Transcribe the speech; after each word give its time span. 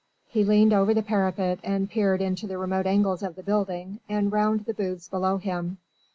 He 0.29 0.43
leaned 0.43 0.73
over 0.73 0.95
the 0.95 1.03
parapet 1.03 1.59
and 1.63 1.87
peered 1.87 2.23
into 2.23 2.47
the 2.47 2.57
remote 2.57 2.87
angles 2.87 3.21
of 3.21 3.35
the 3.35 3.43
building 3.43 3.99
and 4.09 4.31
round 4.31 4.61
the 4.65 4.73
booths 4.73 5.07
below 5.07 5.37
him. 5.37 5.77